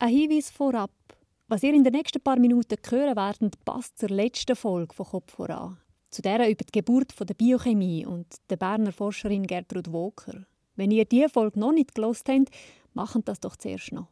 [0.00, 0.92] Ein Hinweis vorab.
[1.48, 5.32] Was ihr in den nächsten paar Minuten hören werdet, passt zur letzten Folge von Kopf
[5.32, 5.78] voran.
[6.10, 10.46] Zu der über die Geburt der Biochemie und der Berner Forscherin Gertrud Woker.
[10.76, 12.48] Wenn ihr diese Folge noch nicht gelost habt,
[12.94, 14.06] macht das doch zuerst noch.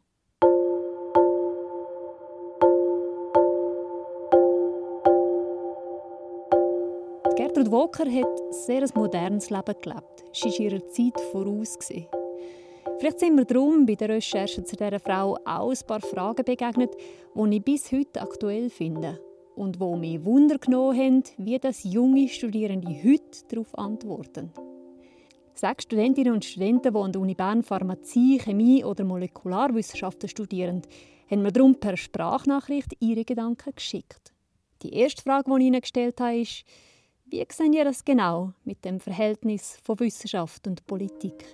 [7.37, 10.25] Gertrud Woker hat ein sehr modernes Leben gelebt.
[10.33, 11.77] Sie war ihrer Zeit voraus.
[12.99, 16.95] Vielleicht sind mir darum bei der Recherche zu dieser Frau auch ein paar Fragen begegnet,
[17.35, 19.19] die ich bis heute aktuell finde
[19.55, 24.51] und wo mich Wunder genommen haben, wie das junge Studierende heute darauf antworten.
[25.53, 30.81] Sechs Studentinnen und Studenten, die an der Uni Bern Pharmazie, Chemie oder Molekularwissenschaften studieren,
[31.29, 34.33] haben mir darum per Sprachnachricht ihre Gedanken geschickt.
[34.81, 36.63] Die erste Frage, die ich ihnen gestellt habe, ist,
[37.25, 41.45] wie sehen ihr das genau mit dem Verhältnis von Wissenschaft und Politik?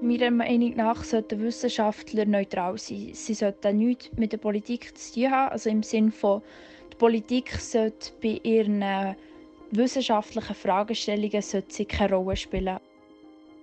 [0.00, 3.10] Meiner Meinung nach sollten Wissenschaftler neutral sein.
[3.14, 5.50] Sie sollten nichts mit der Politik zu tun haben.
[5.50, 6.40] Also im Sinne von,
[6.92, 8.84] die Politik sollte bei ihren
[9.72, 12.78] wissenschaftlichen Fragestellungen sollte sie keine Rolle spielen.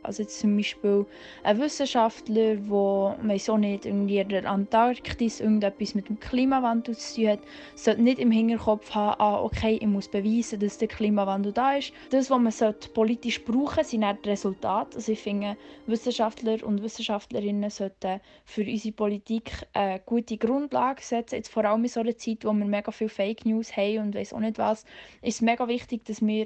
[0.05, 1.05] Also jetzt zum Beispiel
[1.43, 7.39] ein Wissenschaftler, der so nicht in der Antarktis irgendetwas mit dem Klimawandel zu tun hat,
[7.75, 11.93] sollte nicht im Hinterkopf haben, ah, okay, ich muss beweisen, dass der Klimawandel da ist.
[12.09, 14.95] Das, was man sollte politisch brauchen sind dann die Resultate.
[14.97, 21.35] Also ich finde, Wissenschaftler und Wissenschaftlerinnen sollten für unsere Politik eine gute Grundlage setzen.
[21.35, 24.15] Jetzt vor allem in so einer Zeit, wo wir mega viele Fake News haben und
[24.15, 24.83] weiß auch nicht was,
[25.21, 26.45] ist es mega wichtig, dass wir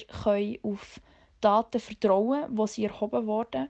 [0.63, 0.99] auf
[1.41, 3.67] Daten vertrauen, die sie erhoben wurden.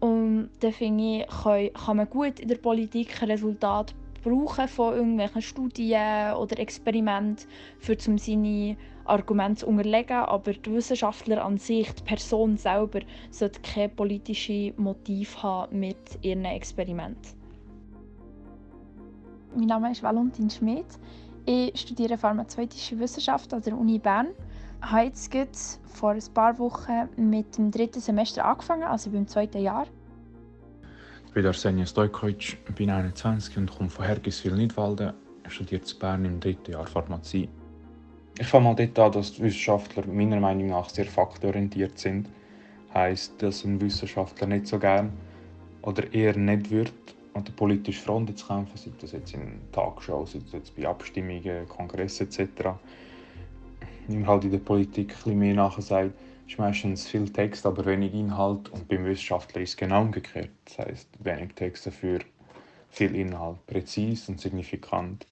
[0.00, 6.34] Und dann finde ich, kann, man gut in der Politik Resultate brauchen von irgendwelchen Studien
[6.34, 7.46] oder Experimenten,
[8.06, 10.16] um seine Argumente zu unterlegen.
[10.16, 16.44] Aber die Wissenschaftler an sich, die Person selber, sollte kein politisches Motiv haben mit ihren
[16.44, 17.36] Experimenten.
[19.54, 20.98] Mein Name ist Valentin Schmidt.
[21.46, 24.28] Ich studiere pharmazeutische Wissenschaft an der Uni Bern
[24.90, 29.86] habe jetzt vor ein paar Wochen mit dem dritten Semester angefangen, also beim zweiten Jahr.
[31.26, 35.12] Ich bin Arsenio Stojkovic, bin 21 und komme von Hergiswil-Nidwalden,
[35.48, 37.48] studiere in Bern im dritten Jahr Pharmazie.
[38.38, 42.28] Ich fange mal dort an, dass die Wissenschaftler meiner Meinung nach sehr faktorientiert sind.
[42.94, 45.12] Heißt, dass ein Wissenschaftler nicht so gern
[45.82, 46.92] oder eher nicht wird,
[47.34, 50.86] an der politischen Front zu kämpfen, sei das jetzt in Tagshows, sei das jetzt bei
[50.86, 52.76] Abstimmungen, Kongressen etc
[54.08, 56.12] man halt in der Politik ein bisschen mehr nachher sagt,
[56.46, 58.68] ist meistens viel Text, aber wenig Inhalt.
[58.70, 60.50] Und beim Wissenschaftler ist es genau umgekehrt.
[60.64, 62.20] Das heißt, wenig Text dafür,
[62.88, 65.26] viel Inhalt, präzise und signifikant.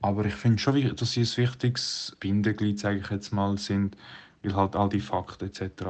[0.00, 3.96] Aber ich finde schon, dass sie ein wichtiges Bindeglied, sage ich jetzt mal, sind,
[4.42, 5.84] weil halt all die Fakten etc.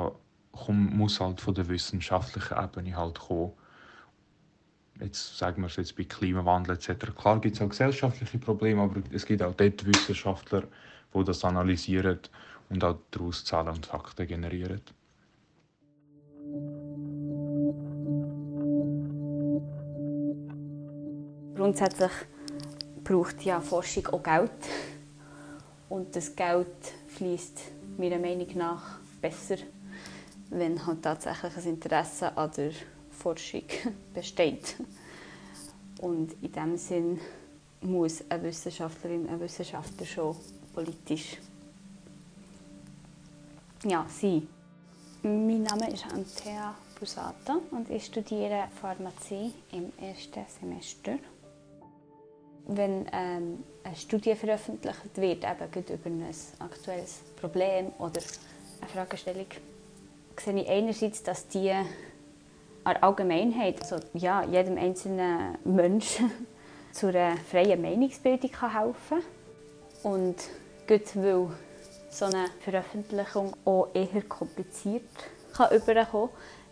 [0.52, 3.52] Kommen, muss halt von der wissenschaftlichen Ebene halt kommen.
[5.00, 7.14] Jetzt sagen wir es jetzt bei Klimawandel etc.
[7.16, 10.64] Klar gibt es auch gesellschaftliche Probleme, aber es gibt auch dort Wissenschaftler,
[11.14, 12.20] die das analysieren
[12.70, 14.82] und auch daraus Zahlen und Fakten generieren.
[21.54, 22.12] Grundsätzlich
[23.02, 24.50] braucht ja Forschung auch Geld.
[25.88, 27.60] Und das Geld fließt
[27.96, 29.56] meiner Meinung nach besser,
[30.50, 32.72] wenn halt tatsächlich ein Interesse an der
[33.10, 33.64] Forschung
[34.14, 34.76] besteht.
[36.00, 37.20] Und in diesem Sinn
[37.80, 40.36] muss eine Wissenschaftlerin, ein Wissenschaftler schon
[40.78, 41.38] politisch
[43.82, 44.46] ja, sein.
[45.24, 51.18] Mein Name ist Antea Busata und ich studiere Pharmazie im ersten Semester.
[52.68, 58.20] Wenn ähm, eine Studie veröffentlicht wird, eben über ein aktuelles Problem oder
[58.80, 59.46] eine Fragestellung,
[60.38, 61.86] sehe ich einerseits, dass die an
[62.84, 66.30] Allgemeinheit, also ja, jedem einzelnen Menschen
[66.92, 69.22] zu einer freien Meinungsbildung helfen
[70.04, 70.34] kann.
[70.88, 71.50] Gut, weil
[72.08, 75.04] so eine Veröffentlichung auch eher kompliziert
[75.52, 76.30] kann überkommen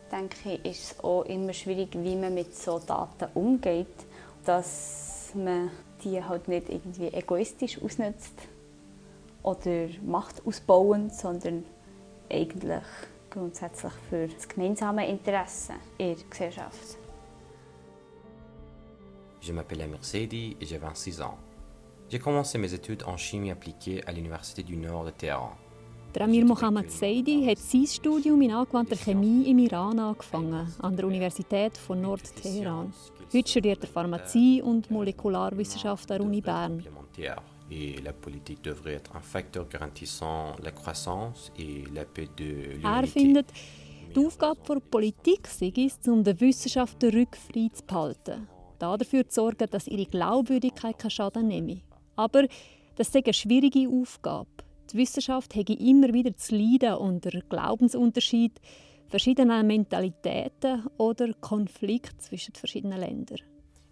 [0.09, 4.07] kann, denke ich, ist es auch immer schwierig, wie man mit so Daten umgeht,
[4.47, 5.71] dass man
[6.03, 8.33] die halt nicht irgendwie egoistisch ausnutzt
[9.43, 11.65] oder Macht ausbauen, sondern
[12.31, 12.85] eigentlich
[13.29, 16.97] grundsätzlich für das gemeinsame Interesse in der Gesellschaft.
[19.43, 21.46] Je m'appelle Mercedes et j'ai 26 ans.
[22.09, 25.51] J'ai commencé mes études en chimie appliquée à l'Université du Nord de Téhéran.
[26.21, 31.77] Amir Mohamed Seidi hat sein Studium in angewandter Chemie im Iran angefangen, an der Universität
[31.77, 32.93] von Nord-Teheran.
[33.35, 36.83] Heute studiert er Pharmazie und Molekularwissenschaft an der Uni Bern.
[37.69, 42.87] Et la politique devrait être un facteur garantissant la croissance et la paix de l'humanité.
[42.87, 43.47] Er findet,
[44.15, 48.47] die Aufgabe der Politik sei es, um der Wissenschaft den Rücken frei zu behalten
[48.79, 51.81] dafür zu sorgen, dass ihre Glaubwürdigkeit keinen Schaden nehme.
[52.17, 52.47] Aber
[52.97, 54.49] das ist eine schwierige Aufgabe.
[54.93, 58.61] Die Wissenschaft hätte immer wieder zu leiden unter Glaubensunterschied,
[59.09, 63.41] verschiedenen Mentalitäten oder Konflikt zwischen verschiedenen Ländern.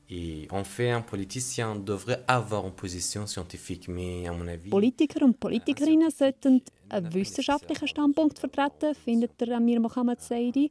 [0.08, 4.70] Et en fait, un politicien devrait avoir une position scientifique, mais à mon avis...
[4.70, 10.68] Politiker und Politikerinnen sollten einen wissenschaftlichen Standpunkt vertreten, findet der Amir Mohammed Saidi.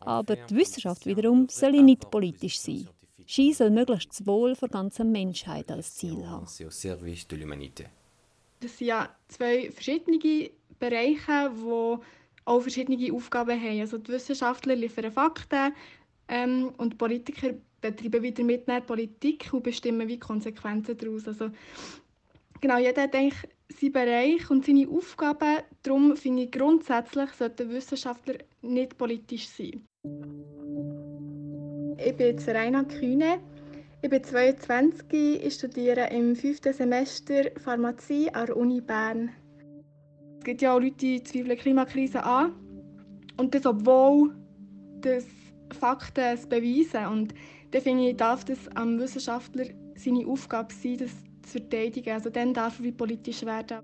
[0.00, 2.86] Aber die Wissenschaft wiederum soll nicht politisch sein.
[3.30, 6.46] Sie soll möglichst das Wohl der ganzen Menschheit als Ziel haben.
[8.58, 10.50] Das sind ja zwei verschiedene
[10.80, 11.96] Bereiche, die
[12.44, 13.80] auch verschiedene Aufgaben haben.
[13.80, 15.72] Also die Wissenschaftler liefern Fakten
[16.26, 21.28] ähm, und die Politiker betreiben wieder mit der Politik und bestimmen wie Konsequenzen daraus.
[21.28, 21.50] Also,
[22.60, 25.62] genau, jeder hat eigentlich seinen Bereich und seine Aufgaben.
[25.84, 29.84] Darum finde ich grundsätzlich sollten Wissenschaftler nicht politisch sein.
[32.02, 33.40] Ich bin Raina Kühne.
[34.00, 39.28] Ich bin 22, ich studiere im fünften Semester Pharmazie an der Uni Bern.
[40.38, 42.54] Es gibt ja auch Leute, die zweifeln Klimakrise an.
[43.36, 44.34] Und das, obwohl
[45.02, 45.26] das
[45.78, 47.04] Fakten es beweisen.
[47.04, 47.34] Und
[47.72, 51.10] dann finde ich, darf das am Wissenschaftler seine Aufgabe sein, das
[51.42, 52.14] zu verteidigen.
[52.14, 53.80] Also dann darf er wie politisch werden.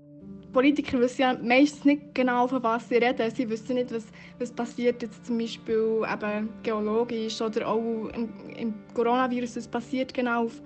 [0.53, 3.29] Politiker wissen ja meistens nicht genau, von was sie reden.
[3.31, 4.05] Sie wissen nicht, was,
[4.39, 10.45] was passiert jetzt zum Beispiel eben geologisch oder auch im, im Coronavirus, was passiert genau
[10.45, 10.61] auf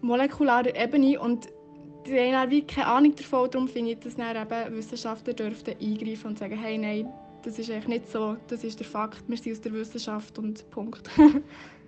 [0.00, 1.18] molekularer Ebene.
[1.20, 1.48] Und
[2.06, 3.50] die haben dann wie keine Ahnung davon.
[3.50, 7.08] Darum finde ich, dass dann eben Wissenschaftler dürften eingreifen und sagen, hey, nein,
[7.42, 10.68] das ist eigentlich nicht so, das ist der Fakt, wir sind aus der Wissenschaft und
[10.70, 11.10] Punkt.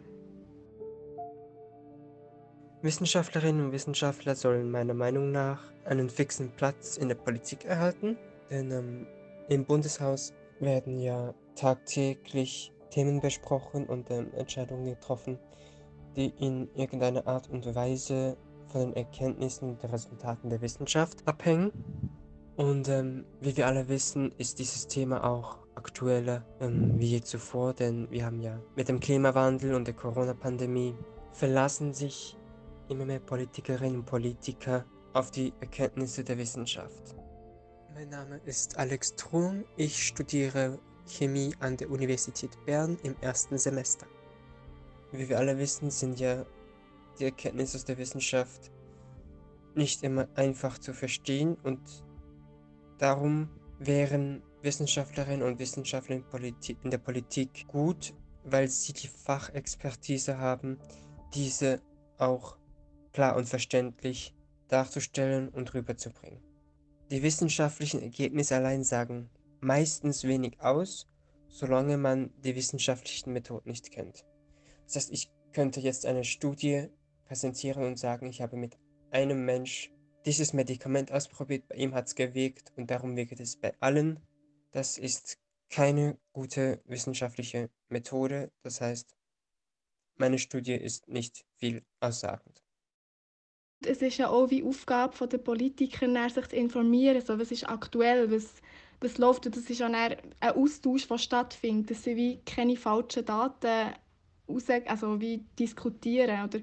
[2.84, 8.18] Wissenschaftlerinnen und Wissenschaftler sollen meiner Meinung nach einen fixen Platz in der Politik erhalten,
[8.50, 9.06] denn ähm,
[9.48, 15.38] im Bundeshaus werden ja tagtäglich Themen besprochen und ähm, Entscheidungen getroffen,
[16.14, 18.36] die in irgendeiner Art und Weise
[18.68, 21.72] von den Erkenntnissen und den Resultaten der Wissenschaft abhängen.
[22.56, 27.72] Und ähm, wie wir alle wissen, ist dieses Thema auch aktueller ähm, wie je zuvor,
[27.72, 30.94] denn wir haben ja mit dem Klimawandel und der Corona-Pandemie
[31.32, 32.36] verlassen sich
[32.88, 37.14] immer mehr Politikerinnen und Politiker auf die Erkenntnisse der Wissenschaft.
[37.94, 44.06] Mein Name ist Alex Trum, ich studiere Chemie an der Universität Bern im ersten Semester.
[45.12, 46.44] Wie wir alle wissen, sind ja
[47.18, 48.72] die Erkenntnisse aus der Wissenschaft
[49.74, 51.80] nicht immer einfach zu verstehen und
[52.98, 53.48] darum
[53.78, 58.14] wären Wissenschaftlerinnen und Wissenschaftler in der Politik gut,
[58.44, 60.78] weil sie die Fachexpertise haben,
[61.34, 61.80] diese
[62.18, 62.56] auch
[63.14, 64.34] klar und verständlich
[64.68, 66.42] darzustellen und rüberzubringen.
[67.10, 69.30] Die wissenschaftlichen Ergebnisse allein sagen
[69.60, 71.06] meistens wenig aus,
[71.48, 74.26] solange man die wissenschaftlichen Methoden nicht kennt.
[74.84, 76.88] Das heißt, ich könnte jetzt eine Studie
[77.24, 78.76] präsentieren und sagen, ich habe mit
[79.10, 79.92] einem Mensch
[80.26, 84.18] dieses Medikament ausprobiert, bei ihm hat es gewirkt und darum wirkt es bei allen.
[84.72, 85.38] Das ist
[85.70, 89.14] keine gute wissenschaftliche Methode, das heißt,
[90.16, 92.63] meine Studie ist nicht viel aussagend
[93.86, 98.30] es ist ja auch wie Aufgabe der Politiker, sich zu informieren, so, was ist aktuell,
[98.30, 98.54] was,
[99.00, 99.46] was läuft.
[99.46, 103.94] Und das ist ja ein Austausch, der stattfindet, dass sie wie keine falschen Daten
[104.48, 106.44] raus, also wie diskutieren.
[106.44, 106.60] Oder,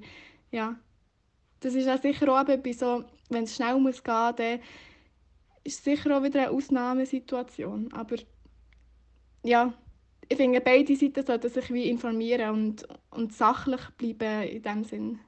[0.50, 0.76] ja.
[1.60, 4.60] Das ist ja sicher auch bei so, wenn es schnell muss gehen, dann
[5.64, 7.92] ist sicher auch wieder eine Ausnahmesituation.
[7.92, 8.16] Aber
[9.44, 9.72] ja,
[10.28, 15.20] ich finde, beide Seiten sollten sich wie informieren und, und sachlich bleiben in dem Sinn.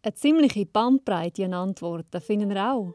[0.00, 2.94] Eine ziemliche Bandbreite an Antworten finden wir auch.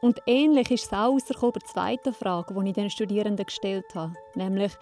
[0.00, 4.14] Und ähnlich ist es auch bei der zweiten Frage, die ich den Studierenden gestellt habe.
[4.34, 4.72] Nämlich,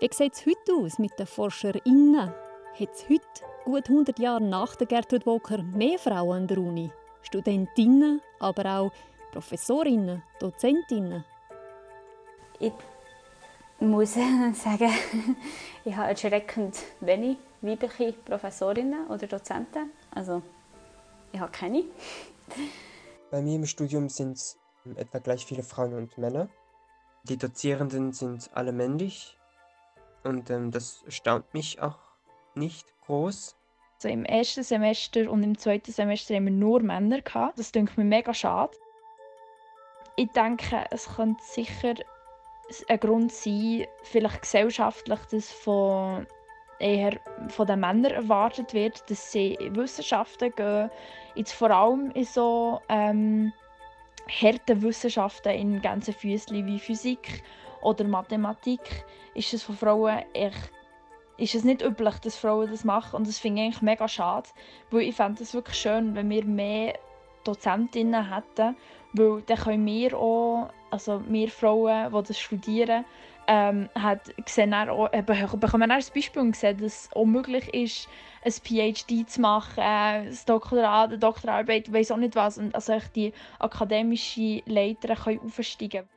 [0.00, 2.16] wie sieht es heute aus mit den ForscherInnen?
[2.28, 3.22] Hat es heute,
[3.64, 6.90] gut 100 Jahre nach der Gertrud Walker, mehr Frauen an der Uni?
[7.22, 8.92] Studentinnen, aber auch
[9.30, 11.24] Professorinnen, Dozentinnen?
[12.58, 12.72] Ich
[13.78, 14.14] muss
[14.54, 14.90] sagen,
[15.84, 19.92] ich habe erschreckend wenig weibliche Professorinnen oder Dozenten.
[20.12, 20.42] Also
[21.32, 21.84] ich habe keine.
[23.30, 24.58] Bei mir im Studium sind es
[24.96, 26.48] etwa gleich viele Frauen und Männer.
[27.24, 29.38] Die Dozierenden sind alle männlich
[30.24, 31.98] und ähm, das staunt mich auch
[32.54, 33.56] nicht groß.
[33.96, 37.22] Also Im ersten Semester und im zweiten Semester haben wir nur Männer.
[37.22, 37.58] Gehabt.
[37.58, 38.76] Das denke mir mega schade.
[40.16, 41.94] Ich denke, es könnte sicher
[42.88, 46.26] ein Grund sein, vielleicht gesellschaftlich, dass von
[46.82, 50.90] eher von den Männern erwartet wird, dass sie in Wissenschaften gehen.
[51.34, 53.52] Jetzt vor allem in so ähm,
[54.28, 57.42] harten Wissenschaften in ganzen Füßchen wie Physik
[57.80, 60.70] oder Mathematik ist es von Frauen echt
[61.38, 64.48] ist es nicht üblich, dass Frauen das machen und das finde ich eigentlich mega schade,
[64.90, 66.98] weil ich fände es wirklich schön, wenn wir mehr
[67.42, 68.76] Dozentinnen hätten,
[69.14, 73.04] weil dann können wir auch, also wir Frauen, die das studieren,
[73.46, 77.72] ähm, hat, sehen auch, äh, bekommen auch ein Beispiel und sehen, dass es auch möglich
[77.74, 78.08] ist,
[78.44, 82.98] ein PhD zu machen, äh, ein Doktorat, eine Doktorarbeit, weiß auch nicht was, und also
[83.14, 86.08] die akademische Leiter können aufsteigen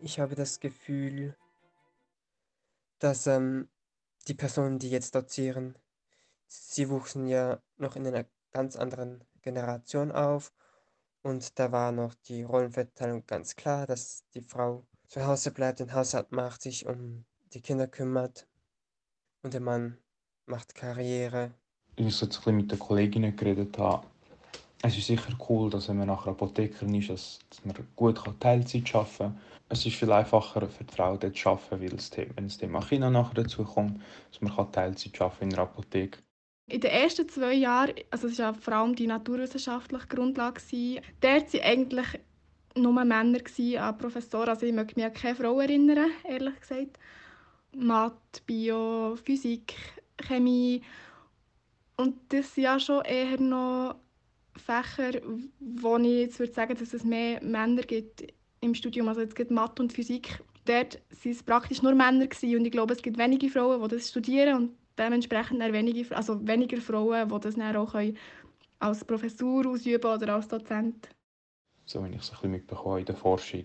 [0.00, 1.36] Ich habe das Gefühl,
[2.98, 3.68] dass ähm,
[4.26, 5.76] die Personen, die jetzt dozieren,
[6.46, 10.52] sie wuchsen ja noch in einer ganz anderen Generation auf.
[11.22, 15.92] Und da war noch die Rollenverteilung ganz klar, dass die Frau zu Hause bleibt, den
[15.92, 18.46] Haushalt macht, sich um die Kinder kümmert
[19.42, 19.98] und der Mann
[20.46, 21.52] macht Karriere.
[21.96, 24.06] Ich so ein bisschen mit den Kolleginnen geredet habe.
[24.82, 28.94] Es ist sicher cool, dass wenn man nachher Apothekerin ist, dass, dass man gut Teilzeit
[28.94, 29.40] arbeiten kann.
[29.68, 32.80] Es ist viel einfacher für die Frau dort zu arbeiten, weil es, wenn das Thema
[32.80, 34.00] Kinder nachher dazu kommt,
[34.30, 36.20] dass man Teilzeit arbeiten in der Apotheke.
[36.70, 40.60] In den ersten zwei Jahren, also es war ja vor allem die naturwissenschaftliche Grundlage,
[41.20, 42.20] dort waren eigentlich
[42.78, 44.48] nur Männer an Professoren.
[44.48, 46.98] Also ich möchte mich an keine Frau erinnern, ehrlich gesagt.
[47.76, 49.74] Mathe, Bio, Physik,
[50.20, 50.82] Chemie.
[51.96, 53.96] Und das sind ja schon eher noch
[54.56, 55.20] Fächer,
[55.60, 58.24] wo ich jetzt würde sagen, dass es mehr Männer gibt
[58.60, 59.08] im Studium.
[59.08, 60.40] Also jetzt gibt Mathe und Physik.
[60.64, 62.58] Dort waren es praktisch nur Männer gewesen.
[62.58, 66.80] und ich glaube, es gibt wenige Frauen, die das studieren und dementsprechend wenige, also weniger
[66.80, 67.94] Frauen, die das dann auch
[68.80, 71.08] als Professur ausüben oder als Dozent
[71.88, 73.64] so wenn ich es ein bisschen mitbekomme in der Forschung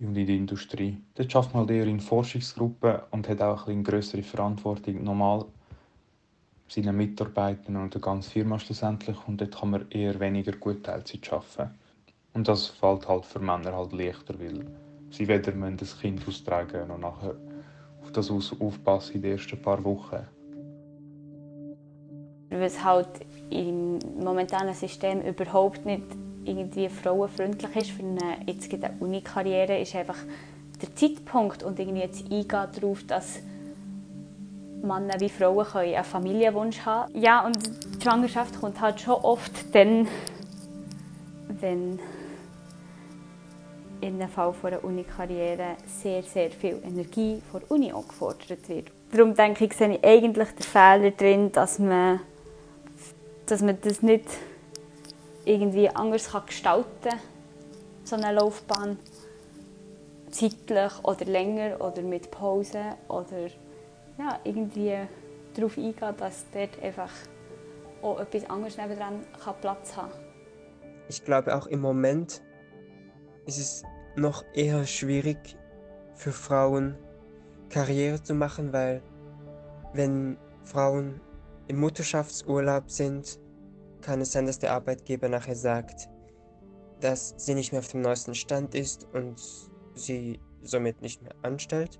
[0.00, 0.98] und in der Industrie.
[1.14, 5.46] Dort schafft man halt eher in Forschungsgruppen und hat auch ein eine größere Verantwortung normal
[6.68, 11.32] seinen Mitarbeitern und der ganzen Firma schlussendlich und dort kann man eher weniger gut Teilzeit
[11.32, 11.74] arbeiten.
[12.34, 14.66] Und das fällt halt für Männer halt leichter, weil
[15.10, 17.34] sie weder müssen das Kind austragen und nachher
[18.02, 20.26] auf das aufpassen in den ersten paar Wochen.
[22.50, 23.08] Weil es halt
[23.50, 26.06] im momentanen System überhaupt nicht
[26.50, 28.68] irgendwie frauenfreundlich ist für eine, jetzt
[29.00, 30.18] Uni-Karriere, ist einfach
[30.82, 33.40] der Zeitpunkt und irgendwie jetzt eingehen darauf, dass
[34.82, 39.74] Männer wie Frauen können einen Familienwunsch haben Ja, und die Schwangerschaft kommt halt schon oft
[39.74, 40.08] dann,
[41.60, 41.98] wenn
[44.00, 48.66] in dem Fall von einer Uni-Karriere sehr, sehr viel Energie von der Uni auch gefordert
[48.68, 48.90] wird.
[49.12, 52.20] Darum denke ich, sehe ich eigentlich den Fehler drin, dass man,
[53.44, 54.24] dass man das nicht
[55.50, 57.18] irgendwie anders gestalten kann,
[58.04, 58.98] so eine Laufbahn.
[60.30, 63.48] Zeitlich oder länger oder mit Pause oder
[64.16, 64.96] ja, irgendwie
[65.54, 67.10] darauf eingehen, dass dort einfach
[68.00, 69.24] auch etwas anderes nebendran
[69.60, 70.12] Platz haben.
[71.08, 72.42] Ich glaube auch im Moment
[73.46, 73.82] ist es
[74.14, 75.56] noch eher schwierig
[76.14, 76.96] für Frauen
[77.70, 79.02] Karriere zu machen, weil
[79.94, 81.20] wenn Frauen
[81.66, 83.40] im Mutterschaftsurlaub sind,
[84.00, 86.08] kann es sein, dass der Arbeitgeber nachher sagt,
[87.00, 89.40] dass sie nicht mehr auf dem neuesten Stand ist und
[89.94, 91.98] sie somit nicht mehr anstellt?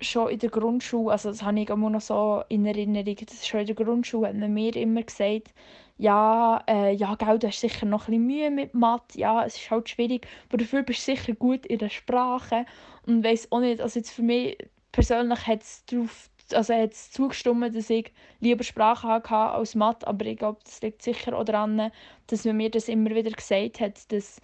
[0.00, 3.60] Schon in der Grundschule, also das habe ich immer noch so in Erinnerung, dass schon
[3.60, 5.52] in der Grundschule hat man mir immer gesagt,
[5.98, 9.56] ja, äh, ja, gell, du hast sicher noch ein bisschen Mühe mit Mathe, ja, es
[9.56, 12.64] ist halt schwierig, aber dafür bist du sicher gut in der Sprache
[13.06, 14.56] und weiß auch nicht, also jetzt für mich
[14.92, 20.06] persönlich hat es darauf also er hat zugestimmt, dass ich lieber Sprache hatte als Mathe,
[20.06, 21.90] aber ich glaube, das liegt sicher auch daran,
[22.26, 24.40] dass man mir das immer wieder gesagt hat, dass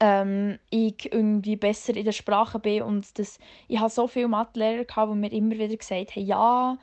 [0.00, 4.84] ähm, ich irgendwie besser in der Sprache bin und dass ich habe so viele Mathelehrer
[4.84, 6.78] gehabt, die mir immer wieder gesagt haben, ja,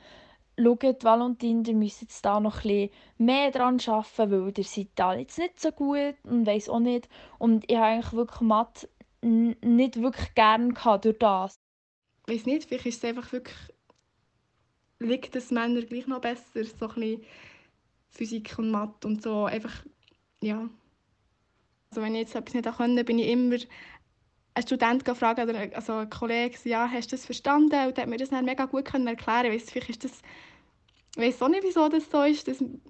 [0.58, 5.14] schaut, Valentin, ihr müsst jetzt da noch ein mehr dran arbeiten, weil ihr seid da
[5.14, 7.08] jetzt nicht so gut und weiß auch nicht.
[7.38, 8.88] Und ich habe eigentlich wirklich Mathe
[9.22, 11.54] nicht wirklich gerne durch das.
[12.26, 13.56] Ich weiß nicht, vielleicht ist es einfach wirklich
[15.02, 17.24] liegt es Männer gleich noch besser, so ein bisschen
[18.10, 19.84] Physik und Mathe und so, einfach,
[20.40, 20.68] ja.
[21.90, 23.56] Also wenn ich jetzt etwas nicht konnte, bin ich immer
[24.54, 27.86] einen Student gefragt oder also einen Kollegen, ja, hast du das verstanden?
[27.86, 29.60] Und der hat mir das dann mega gut können erklären können.
[29.60, 30.22] Vielleicht ist das,
[31.16, 32.80] ich weiß auch nicht, wieso das so ist, dass die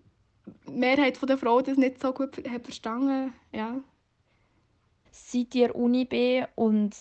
[0.67, 3.81] Mehrheit der Frauen das nicht so gut hat verstanden ja.
[5.11, 6.95] Seit ich Uni bin und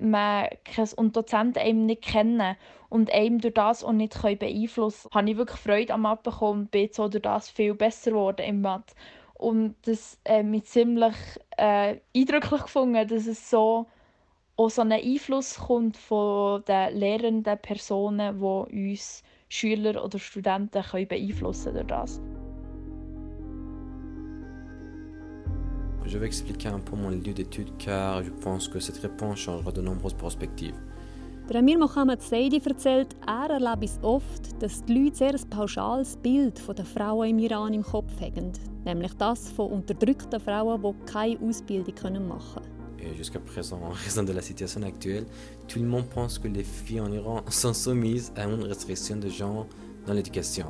[0.00, 0.48] man
[0.96, 2.56] und Dozenten einem nicht kennen
[2.88, 6.60] und einem durch das auch nicht beeinflussen können, habe ich wirklich Freude am Mathe bekommen
[6.62, 8.94] und bin so durch das viel besser geworden im Mathe.
[9.34, 11.14] Und das äh, mich ziemlich
[11.56, 13.86] äh, eindrücklich gefunden, dass es so
[14.56, 21.08] auch so einen Einfluss kommt von den lehrenden Personen, die uns Schüler oder Studenten können
[21.08, 22.20] beeinflussen durch das.
[26.06, 29.72] Je vais expliquer un peu mon lieu d'études car je pense que cette réponse changera
[29.72, 30.74] de nombreuses perspectives.
[31.48, 36.16] Der Amir Mohammed Seidi erzählt, er erlebt es oft, dass die Leute sehr ein pauschales
[36.16, 38.52] Bild von der Frauen im Iran im Kopf haben.
[38.84, 41.94] Nämlich das von unterdrückten Frauen, die keine Ausbildung
[42.28, 43.16] machen können.
[43.18, 45.26] Jusqu'à présent, en raison de la situation actuelle,
[45.66, 49.28] tout le monde pense que les filles en Iran sont soumises à une restriction de
[49.28, 49.66] genre
[50.06, 50.66] dans l'éducation.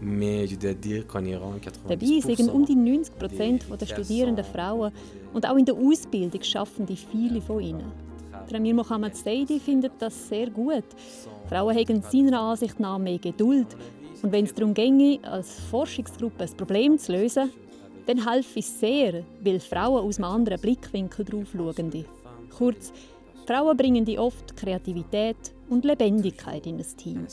[0.00, 4.44] Mais je dois dire qu'en Iran, 90% Dabei sind um die 90 Prozent der studierenden
[4.44, 4.92] Frauen
[5.32, 8.06] und auch in der Ausbildung schaffen die viele von ihnen.
[8.54, 10.84] Amir Mohammed Seidi findet das sehr gut.
[11.48, 13.66] Frauen haben seiner Ansicht nach mehr Geduld.
[14.22, 17.50] Und wenn es darum ginge, als Forschungsgruppe ein Problem zu lösen,
[18.06, 22.04] dann helfe es sehr, weil Frauen aus einem anderen Blickwinkel drauf schauen.
[22.56, 22.92] Kurz,
[23.46, 25.36] Frauen bringen die oft Kreativität
[25.68, 27.26] und Lebendigkeit in das Team.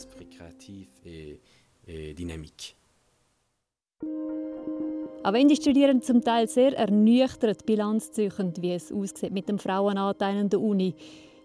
[5.22, 9.58] Auch wenn die Studierenden zum Teil sehr ernüchtert Bilanz ziehen, wie es aussieht mit dem
[9.58, 10.94] Frauenanteil an der Uni,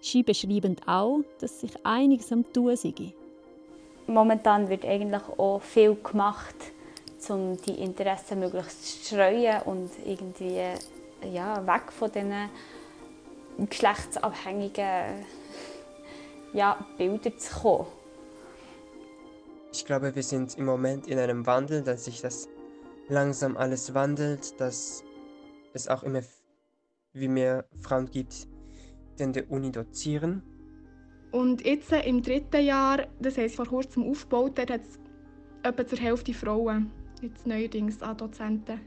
[0.01, 2.93] sie beschreiben auch, dass sich einiges am tun sei.
[4.07, 6.55] Momentan wird eigentlich auch viel gemacht,
[7.29, 10.61] um die Interessen möglichst zu streuen und irgendwie
[11.31, 12.49] ja, weg von diesen
[13.69, 15.25] geschlechtsabhängigen
[16.53, 17.98] ja, Bildern zu kommen.
[19.71, 22.49] Ich glaube, wir sind im Moment in einem Wandel, dass sich das
[23.07, 25.03] langsam alles wandelt, dass
[25.73, 26.21] es auch immer
[27.13, 28.47] wie mehr Frauen gibt,
[29.17, 30.41] die an der Uni dozieren.
[31.31, 34.99] Und jetzt im dritten Jahr, das heißt vor kurzem aufgebaut, hat es
[35.61, 38.79] etwa zur Hälfte Frauen, jetzt neuerdings an Dozenten.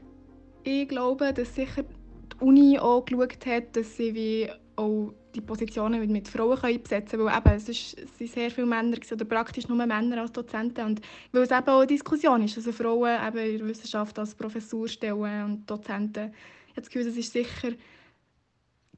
[0.63, 6.11] Ich glaube, dass sicher die Uni auch geschaut hat, dass sie wie auch die Positionen
[6.11, 7.25] mit Frauen können besetzen können.
[7.25, 10.85] Weil eben, es, ist, es sind sehr viele Männer oder praktisch nur Männer als Dozenten.
[10.85, 14.35] Und weil es eben auch eine Diskussion ist, also Frauen eben in der Wissenschaft als
[14.35, 16.33] Professurstellen und Dozenten.
[16.67, 17.71] Ich habe das Gefühl, es ist sicher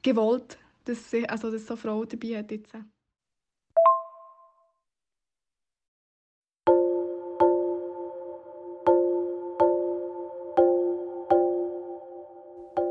[0.01, 2.73] gewollt, dass, sie, also, dass so Frauen dabei hat jetzt.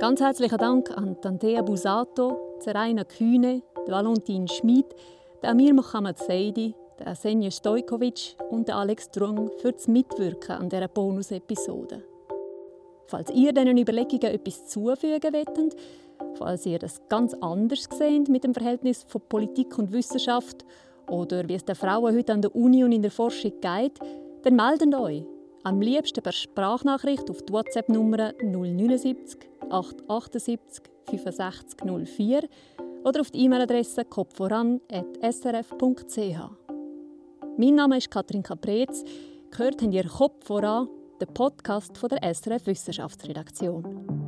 [0.05, 4.85] Ganz herzlichen Dank an Tantea Busato, Zeraina Kühne, Valentin Schmid,
[5.41, 6.75] Amir Mohamed Seidi,
[7.15, 12.05] Senja Stojkovic und Alex Drung für das Mitwirken an dieser Bonus-Episode.
[13.07, 15.75] Falls ihr diesen Überlegungen etwas zufügen wollt,
[16.35, 20.67] falls ihr das ganz anders seht mit dem Verhältnis von Politik und Wissenschaft
[21.09, 23.99] oder wie es den Frauen heute an der Uni und in der Forschung geht,
[24.43, 25.25] dann meldet euch
[25.63, 31.85] am liebsten per Sprachnachricht auf die WhatsApp-Nummer 079 878 65
[32.17, 32.49] 04
[33.05, 36.19] oder auf die E-Mail-Adresse kopfvoran.srf.ch.
[37.57, 39.05] Mein Name ist Katrin Caprez.
[39.51, 40.89] Gehört habt ihr Kopf voran,
[41.21, 44.24] der Podcast von der SRF Wissenschaftsredaktion.